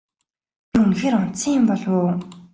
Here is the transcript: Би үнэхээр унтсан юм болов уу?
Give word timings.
Би 0.71 0.77
үнэхээр 0.83 1.15
унтсан 1.19 1.53
юм 1.59 1.63
болов 1.69 1.93
уу? 1.99 2.11